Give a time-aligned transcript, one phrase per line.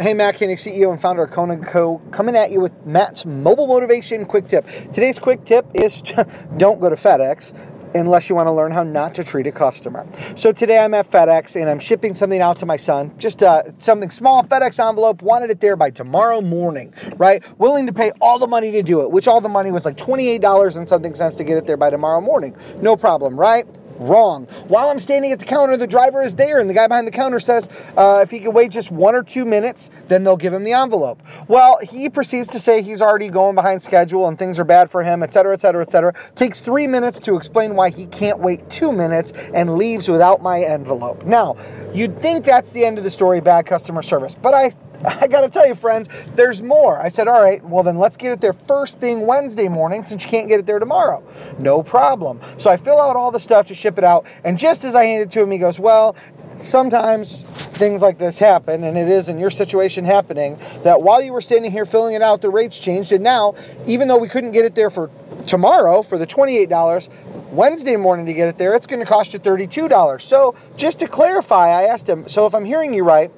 [0.00, 3.66] Hey, Matt Koenig, CEO and founder of Kona Co., coming at you with Matt's mobile
[3.66, 4.64] motivation quick tip.
[4.66, 6.00] Today's quick tip is
[6.56, 7.52] don't go to FedEx
[7.94, 10.06] unless you want to learn how not to treat a customer.
[10.34, 13.64] So today I'm at FedEx and I'm shipping something out to my son, just uh,
[13.76, 17.44] something small, FedEx envelope, wanted it there by tomorrow morning, right?
[17.58, 19.98] Willing to pay all the money to do it, which all the money was like
[19.98, 22.56] $28 and something cents to get it there by tomorrow morning.
[22.80, 23.66] No problem, right?
[23.98, 24.46] Wrong.
[24.68, 27.12] While I'm standing at the counter, the driver is there, and the guy behind the
[27.12, 30.52] counter says uh, if he can wait just one or two minutes, then they'll give
[30.52, 31.22] him the envelope.
[31.48, 35.02] Well, he proceeds to say he's already going behind schedule and things are bad for
[35.02, 36.12] him, et cetera, et cetera, et cetera.
[36.34, 40.60] Takes three minutes to explain why he can't wait two minutes and leaves without my
[40.60, 41.24] envelope.
[41.24, 41.56] Now,
[41.92, 44.72] you'd think that's the end of the story, bad customer service, but I
[45.20, 47.00] I gotta tell you, friends, there's more.
[47.00, 50.24] I said, all right, well, then let's get it there first thing Wednesday morning since
[50.24, 51.22] you can't get it there tomorrow.
[51.58, 52.40] No problem.
[52.56, 55.04] So I fill out all the stuff to ship it out, and just as I
[55.04, 56.16] hand it to him, he goes, well,
[56.56, 57.42] sometimes
[57.74, 61.40] things like this happen, and it is in your situation happening that while you were
[61.40, 63.54] standing here filling it out, the rates changed, and now,
[63.86, 65.10] even though we couldn't get it there for
[65.46, 67.08] tomorrow for the $28,
[67.52, 70.20] Wednesday morning to get it there, it's going to cost you $32.
[70.20, 73.30] So, just to clarify, I asked him, so if I'm hearing you right,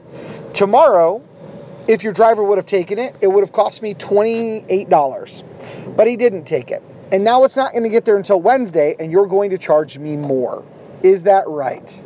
[0.55, 1.23] tomorrow
[1.89, 5.97] if your driver would have taken it, it would have cost me $28.
[5.97, 6.83] But he didn't take it.
[7.11, 9.99] And now it's not going to get there until Wednesday, and you're going to charge
[9.99, 10.65] me more.
[11.03, 12.05] Is that right?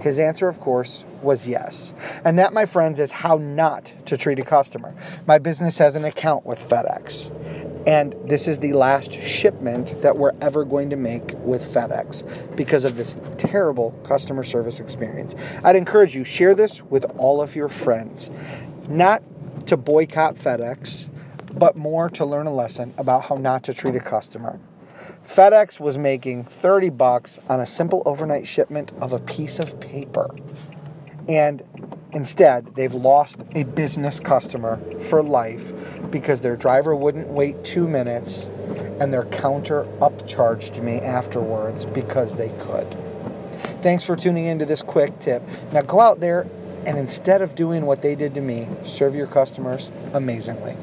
[0.00, 1.94] His answer, of course, was yes.
[2.24, 4.94] And that, my friends, is how not to treat a customer.
[5.26, 7.30] My business has an account with FedEx.
[7.86, 12.84] And this is the last shipment that we're ever going to make with FedEx because
[12.84, 15.34] of this terrible customer service experience.
[15.62, 18.30] I'd encourage you share this with all of your friends
[18.88, 19.22] not
[19.66, 21.10] to boycott FedEx,
[21.52, 24.58] but more to learn a lesson about how not to treat a customer.
[25.24, 30.34] FedEx was making 30 bucks on a simple overnight shipment of a piece of paper.
[31.28, 31.62] And
[32.12, 35.72] instead, they've lost a business customer for life
[36.10, 38.50] because their driver wouldn't wait two minutes
[39.00, 42.96] and their counter upcharged me afterwards because they could.
[43.82, 45.42] Thanks for tuning into this quick tip.
[45.72, 46.46] Now go out there
[46.86, 50.76] and instead of doing what they did to me, serve your customers amazingly.